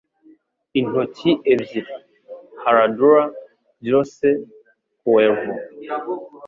Intoki 0.79 1.31
ebyiri, 1.53 1.95
Herradura, 2.63 3.23
Jose 3.91 4.27
Cuervo 4.99 5.53